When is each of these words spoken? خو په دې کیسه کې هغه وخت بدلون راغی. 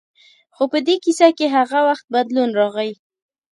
خو 0.55 0.63
په 0.71 0.77
دې 0.87 0.95
کیسه 1.03 1.27
کې 1.37 1.45
هغه 1.55 1.79
وخت 1.89 2.05
بدلون 2.15 2.49
راغی. 2.59 2.91